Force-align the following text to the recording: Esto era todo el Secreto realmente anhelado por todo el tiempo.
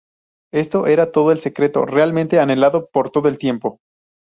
Esto 0.51 0.87
era 0.87 1.11
todo 1.11 1.31
el 1.31 1.39
Secreto 1.39 1.85
realmente 1.85 2.39
anhelado 2.39 2.87
por 2.91 3.11
todo 3.11 3.27
el 3.27 3.37
tiempo. 3.37 3.81